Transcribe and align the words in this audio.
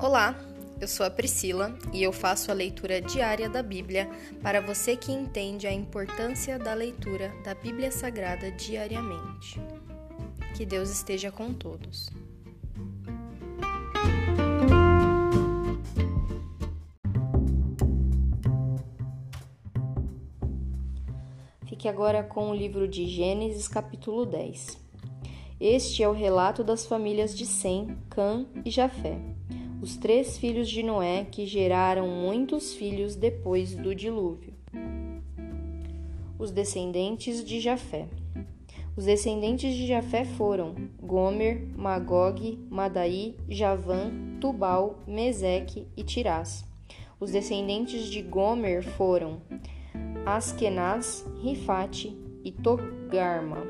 Olá, 0.00 0.38
eu 0.80 0.86
sou 0.86 1.04
a 1.04 1.10
Priscila 1.10 1.76
e 1.92 2.04
eu 2.04 2.12
faço 2.12 2.52
a 2.52 2.54
leitura 2.54 3.00
diária 3.00 3.48
da 3.48 3.64
Bíblia 3.64 4.08
para 4.40 4.60
você 4.60 4.96
que 4.96 5.10
entende 5.10 5.66
a 5.66 5.72
importância 5.72 6.56
da 6.56 6.72
leitura 6.72 7.34
da 7.42 7.52
Bíblia 7.52 7.90
Sagrada 7.90 8.48
diariamente. 8.52 9.60
Que 10.56 10.64
Deus 10.64 10.88
esteja 10.88 11.32
com 11.32 11.52
todos. 11.52 12.08
Fique 21.66 21.88
agora 21.88 22.22
com 22.22 22.50
o 22.50 22.54
livro 22.54 22.86
de 22.86 23.04
Gênesis, 23.04 23.66
capítulo 23.66 24.24
10. 24.24 24.78
Este 25.58 26.04
é 26.04 26.08
o 26.08 26.12
relato 26.12 26.62
das 26.62 26.86
famílias 26.86 27.36
de 27.36 27.44
Sem, 27.44 27.98
Cã 28.08 28.46
e 28.64 28.70
Jafé 28.70 29.37
os 29.88 29.96
três 29.96 30.36
filhos 30.36 30.68
de 30.68 30.82
Noé 30.82 31.24
que 31.24 31.46
geraram 31.46 32.06
muitos 32.06 32.74
filhos 32.74 33.16
depois 33.16 33.74
do 33.74 33.94
dilúvio. 33.94 34.52
Os 36.38 36.50
descendentes 36.50 37.42
de 37.42 37.58
Jafé. 37.58 38.06
Os 38.94 39.06
descendentes 39.06 39.74
de 39.74 39.86
Jafé 39.86 40.26
foram 40.26 40.74
Gomer, 41.02 41.66
Magog, 41.74 42.58
Madaí, 42.68 43.34
Javã, 43.48 44.10
Tubal, 44.38 44.98
Meseque 45.06 45.86
e 45.96 46.02
Tirás. 46.02 46.66
Os 47.18 47.30
descendentes 47.30 48.10
de 48.10 48.20
Gomer 48.20 48.82
foram 48.82 49.40
Askenaz, 50.26 51.24
Rifate 51.40 52.14
e 52.44 52.52
Togarma. 52.52 53.66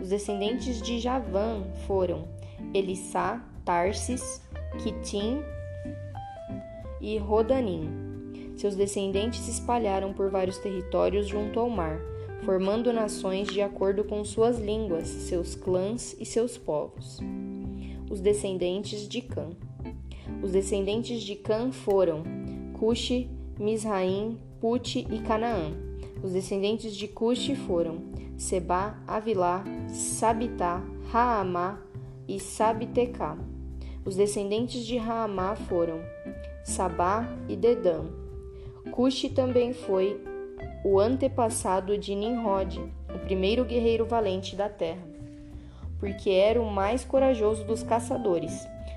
Os 0.00 0.08
descendentes 0.08 0.80
de 0.80 1.00
Javã 1.00 1.62
foram 1.86 2.26
Elissá, 2.72 3.46
Tarsis, 3.62 4.43
Quitim 4.78 5.42
e 7.00 7.18
Rodanim. 7.18 8.04
Seus 8.56 8.76
descendentes 8.76 9.40
se 9.40 9.50
espalharam 9.50 10.12
por 10.12 10.30
vários 10.30 10.58
territórios 10.58 11.26
junto 11.26 11.58
ao 11.58 11.68
mar, 11.68 12.00
formando 12.44 12.92
nações 12.92 13.48
de 13.48 13.60
acordo 13.60 14.04
com 14.04 14.24
suas 14.24 14.58
línguas, 14.58 15.08
seus 15.08 15.54
clãs 15.54 16.14
e 16.18 16.24
seus 16.24 16.56
povos. 16.56 17.18
Os 18.10 18.20
descendentes 18.20 19.08
de 19.08 19.20
Cã. 19.20 19.50
Os 20.42 20.52
descendentes 20.52 21.22
de 21.22 21.34
Cã 21.34 21.72
foram 21.72 22.22
Cuxi, 22.78 23.28
Misraim, 23.58 24.38
Puti 24.60 25.06
e 25.10 25.18
Canaã. 25.20 25.72
Os 26.22 26.32
descendentes 26.32 26.96
de 26.96 27.08
Cuxi 27.08 27.54
foram 27.54 27.98
Seba, 28.36 28.98
Avilá, 29.06 29.64
Sabitá, 29.88 30.82
Raamá 31.10 31.80
e 32.26 32.38
Sabitecá. 32.40 33.36
Os 34.04 34.16
descendentes 34.16 34.84
de 34.84 34.98
Raamá 34.98 35.56
foram 35.56 36.00
Sabá 36.62 37.26
e 37.48 37.56
Dedã. 37.56 38.04
Cuxi 38.92 39.30
também 39.30 39.72
foi 39.72 40.20
o 40.84 41.00
antepassado 41.00 41.96
de 41.96 42.14
Nimrod, 42.14 42.80
o 43.14 43.18
primeiro 43.20 43.64
guerreiro 43.64 44.04
valente 44.04 44.54
da 44.54 44.68
terra, 44.68 45.02
porque 45.98 46.28
era 46.28 46.60
o 46.60 46.70
mais 46.70 47.02
corajoso 47.02 47.64
dos 47.64 47.82
caçadores. 47.82 48.52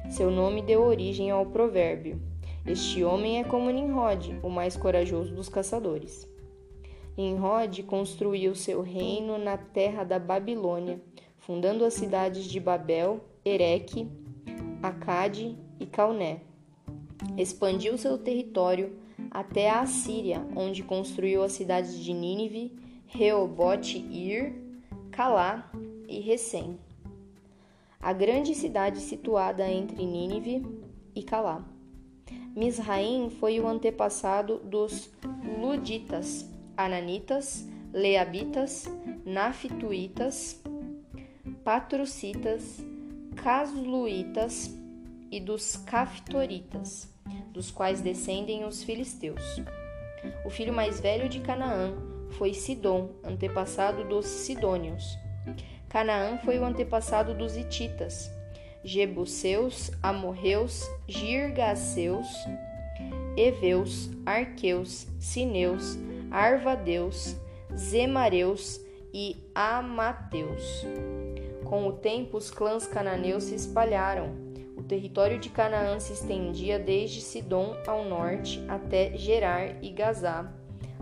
Seu 0.10 0.30
nome 0.30 0.62
deu 0.62 0.84
origem 0.84 1.32
ao 1.32 1.46
provérbio: 1.46 2.22
Este 2.66 3.02
homem 3.06 3.40
é 3.40 3.46
como 3.46 3.72
Nimrod, 3.72 4.38
o 4.44 4.50
mais 4.50 4.76
corajoso 4.76 5.34
dos 5.34 5.48
caçadores. 5.48 6.30
Nimrod 7.18 7.82
construiu 7.84 8.54
seu 8.54 8.82
reino 8.82 9.38
na 9.38 9.56
terra 9.56 10.04
da 10.04 10.20
Babilônia, 10.20 11.00
fundando 11.38 11.86
as 11.86 11.94
cidades 11.94 12.44
de 12.44 12.60
Babel, 12.60 13.22
Ereque, 13.46 14.12
Acade 14.82 15.58
e 15.80 15.86
Cauné. 15.86 16.42
Expandiu 17.38 17.98
seu 17.98 18.18
território 18.18 18.96
até 19.32 19.70
a 19.70 19.82
Assíria, 19.82 20.46
onde 20.56 20.84
construiu 20.84 21.44
as 21.44 21.54
cidades 21.54 22.00
de 22.00 22.14
Nínive, 22.14 22.72
Reobote 23.08 23.98
Ir, 23.98 24.54
Calá 25.12 25.72
e 26.08 26.20
Recém. 26.20 26.78
A 28.00 28.14
grande 28.14 28.54
cidade 28.54 29.00
situada 29.00 29.68
entre 29.68 30.06
Nínive 30.06 30.66
e 31.16 31.24
Calá. 31.24 31.66
Misraim 32.56 33.30
foi 33.30 33.60
o 33.60 33.68
antepassado 33.68 34.60
dos 34.60 35.12
Luditas, 35.60 36.50
Ananitas, 36.76 37.68
Leabitas, 37.94 38.86
Naftuitas, 39.26 40.62
Patrocitas, 41.64 42.84
Casluitas 43.38 44.76
e 45.32 45.40
dos 45.40 45.78
Caftoritas, 45.78 47.10
dos 47.54 47.72
quais 47.72 48.02
descendem 48.02 48.66
os 48.66 48.84
filisteus. 48.84 49.62
O 50.46 50.50
filho 50.50 50.74
mais 50.74 51.00
velho 51.00 51.30
de 51.30 51.40
Canaã 51.40 51.94
foi 52.32 52.54
Sidom, 52.54 53.12
antepassado 53.24 54.04
dos 54.04 54.26
Sidônios. 54.26 55.18
Canaã 55.88 56.38
foi 56.40 56.60
o 56.60 56.66
antepassado 56.66 57.34
dos 57.34 57.56
Hititas, 57.56 58.30
Jebuseus, 58.84 59.92
Amorreus, 60.04 60.90
Girgaseus, 61.08 62.28
Eveus, 63.38 64.10
Arqueus, 64.26 65.08
Sineus, 65.20 65.98
Arvadeus, 66.32 67.36
Zemareus 67.76 68.82
e 69.14 69.38
Amateus. 69.56 70.86
Com 71.68 71.86
o 71.86 71.92
tempo, 71.92 72.38
os 72.38 72.50
clãs 72.50 72.88
cananeus 72.88 73.44
se 73.44 73.56
espalharam. 73.56 74.30
O 74.78 74.84
território 74.84 75.38
de 75.38 75.50
Canaã 75.50 76.00
se 76.00 76.14
estendia 76.14 76.80
desde 76.80 77.20
Sidom 77.20 77.76
ao 77.86 78.06
norte 78.06 78.64
até 78.70 79.18
Gerar 79.18 79.84
e 79.84 79.90
Gazá 79.90 80.50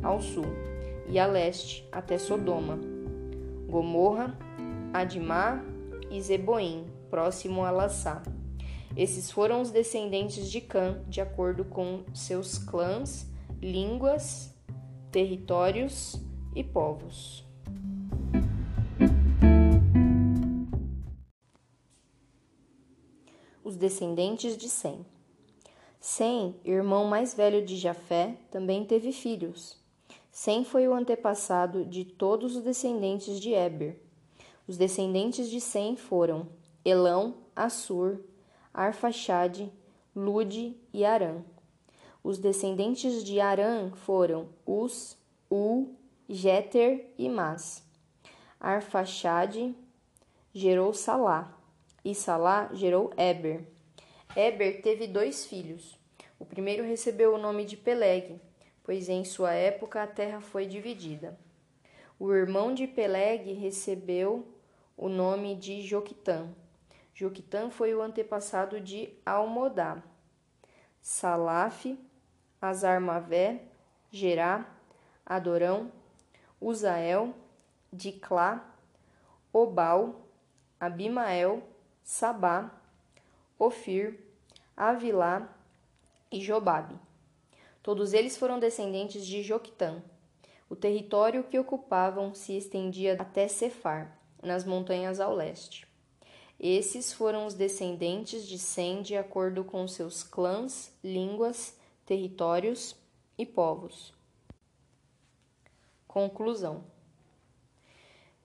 ao 0.02 0.20
sul, 0.20 0.48
e 1.08 1.20
a 1.20 1.28
leste 1.28 1.88
até 1.92 2.18
Sodoma, 2.18 2.80
Gomorra, 3.70 4.36
Adimá 4.92 5.64
e 6.10 6.20
Zeboim, 6.20 6.88
próximo 7.12 7.64
a 7.64 7.70
Lassá. 7.70 8.24
Esses 8.98 9.30
foram 9.30 9.62
os 9.62 9.70
descendentes 9.70 10.50
de 10.50 10.62
Cã, 10.62 11.00
de 11.08 11.22
acordo 11.22 11.64
com 11.64 12.04
seus 12.12 12.58
clãs, 12.58 13.30
línguas, 13.62 14.52
territórios 15.12 16.20
e 16.56 16.64
povos. 16.64 17.45
Descendentes 23.86 24.58
de 24.58 24.68
Sem. 24.68 25.06
Sem, 26.00 26.56
irmão 26.66 27.06
mais 27.06 27.36
velho 27.36 27.64
de 27.64 27.78
Jafé, 27.78 28.36
também 28.50 28.84
teve 28.84 29.12
filhos. 29.12 29.78
Sem 30.32 30.66
foi 30.66 30.88
o 30.88 30.94
antepassado 30.96 31.86
de 31.86 32.04
todos 32.04 32.56
os 32.56 32.64
descendentes 32.64 33.40
de 33.40 33.54
Eber. 33.54 34.02
Os 34.68 34.76
descendentes 34.76 35.52
de 35.52 35.62
Sem 35.62 35.96
foram 35.96 36.48
Elão, 36.84 37.36
Assur, 37.56 38.22
Arfaxade, 38.74 39.72
Lude 40.16 40.76
e 40.92 41.06
Arã. 41.06 41.44
Os 42.24 42.40
descendentes 42.40 43.24
de 43.24 43.40
Arã 43.40 43.92
foram 43.92 44.50
Us, 44.66 45.16
U, 45.50 45.94
Jeter 46.28 47.14
e 47.20 47.30
Mas. 47.30 47.84
Arfaxade 48.60 49.76
gerou 50.52 50.92
Salá 50.92 51.56
e 52.04 52.14
Salá 52.14 52.70
gerou 52.74 53.12
Eber. 53.16 53.75
Eber 54.36 54.82
teve 54.82 55.08
dois 55.08 55.46
filhos. 55.46 55.98
O 56.38 56.46
primeiro 56.46 56.84
recebeu 56.84 57.34
o 57.34 57.38
nome 57.38 57.64
de 57.64 57.78
Peleg, 57.78 58.38
pois 58.84 59.08
em 59.08 59.24
sua 59.24 59.54
época 59.54 60.04
a 60.04 60.08
terra 60.08 60.42
foi 60.42 60.66
dividida. 60.66 61.40
O 62.20 62.34
irmão 62.34 62.74
de 62.74 62.86
Peleg 62.86 63.54
recebeu 63.54 64.46
o 64.98 65.08
nome 65.08 65.56
de 65.56 65.82
Joquitã. 65.82 66.54
Joquitã 67.14 67.70
foi 67.70 67.96
o 67.96 68.02
antepassado 68.02 68.82
de 68.82 69.10
Almodá. 69.26 70.04
Salaf, 71.02 71.98
Azarmavé, 72.62 73.62
Gerá, 74.12 74.70
Adorão, 75.26 75.90
Uzael, 76.60 77.34
Diclá, 77.92 78.76
Obal, 79.54 80.28
Abimael, 80.78 81.64
Sabá, 82.04 82.70
Ofir, 83.58 84.25
Avilá 84.78 85.48
e 86.30 86.42
Jobabe. 86.42 87.00
Todos 87.82 88.12
eles 88.12 88.36
foram 88.36 88.60
descendentes 88.60 89.26
de 89.26 89.42
Joquitã. 89.42 90.04
O 90.70 90.76
território 90.76 91.44
que 91.46 91.58
ocupavam 91.58 92.34
se 92.34 92.58
estendia 92.58 93.16
até 93.20 93.48
Cefar, 93.48 94.20
nas 94.44 94.66
montanhas 94.66 95.20
ao 95.20 95.34
leste. 95.34 95.88
Esses 96.60 97.14
foram 97.14 97.46
os 97.46 97.54
descendentes 97.54 98.46
de 98.48 98.58
Sem 98.58 99.02
de 99.02 99.16
acordo 99.16 99.64
com 99.64 99.88
seus 99.88 100.24
clãs, 100.24 100.92
línguas, 101.04 101.78
territórios 102.06 102.96
e 103.38 103.46
povos. 103.46 104.14
Conclusão. 106.08 106.95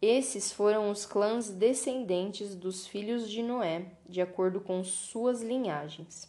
Esses 0.03 0.51
foram 0.51 0.91
os 0.91 1.05
clãs 1.05 1.51
descendentes 1.51 2.55
dos 2.55 2.87
filhos 2.87 3.29
de 3.29 3.43
Noé, 3.43 3.85
de 4.09 4.23
acordo 4.23 4.59
com 4.59 4.83
suas 4.83 5.43
linhagens. 5.43 6.27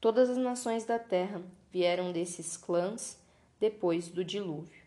Todas 0.00 0.28
as 0.28 0.36
nações 0.36 0.84
da 0.84 0.98
terra 0.98 1.40
vieram 1.70 2.10
desses 2.10 2.56
clãs 2.56 3.16
depois 3.60 4.08
do 4.08 4.24
dilúvio. 4.24 4.84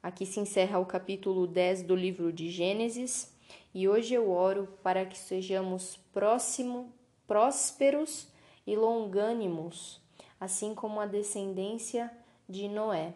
Aqui 0.00 0.24
se 0.24 0.38
encerra 0.38 0.78
o 0.78 0.86
capítulo 0.86 1.48
10 1.48 1.82
do 1.82 1.96
livro 1.96 2.32
de 2.32 2.48
Gênesis, 2.48 3.34
e 3.74 3.88
hoje 3.88 4.14
eu 4.14 4.30
oro 4.30 4.68
para 4.80 5.04
que 5.04 5.18
sejamos 5.18 5.96
próximo, 6.12 6.92
prósperos 7.26 8.28
e 8.64 8.76
longânimos, 8.76 10.00
assim 10.38 10.76
como 10.76 11.00
a 11.00 11.06
descendência 11.06 12.08
de 12.48 12.68
Noé. 12.68 13.14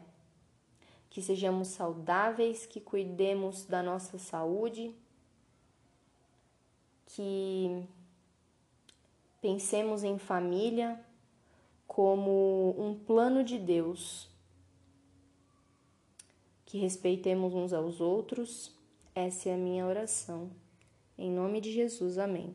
Que 1.12 1.20
sejamos 1.20 1.68
saudáveis, 1.68 2.64
que 2.64 2.80
cuidemos 2.80 3.66
da 3.66 3.82
nossa 3.82 4.18
saúde, 4.18 4.96
que 7.04 7.86
pensemos 9.42 10.04
em 10.04 10.16
família 10.16 10.98
como 11.86 12.74
um 12.78 12.98
plano 12.98 13.44
de 13.44 13.58
Deus, 13.58 14.26
que 16.64 16.78
respeitemos 16.78 17.52
uns 17.52 17.74
aos 17.74 18.00
outros. 18.00 18.74
Essa 19.14 19.50
é 19.50 19.54
a 19.54 19.58
minha 19.58 19.84
oração. 19.84 20.50
Em 21.18 21.30
nome 21.30 21.60
de 21.60 21.70
Jesus, 21.70 22.16
amém. 22.16 22.54